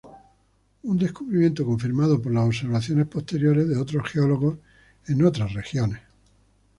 Un 0.83 0.95
descubrimiento 0.97 1.63
confirmado 1.63 2.19
por 2.19 2.33
las 2.33 2.47
observaciones 2.47 3.05
posteriores 3.05 3.69
de 3.69 3.77
otros 3.77 4.09
geólogos 4.09 4.57
en 5.07 5.23
otras 5.23 5.53
regiones. 5.53 6.01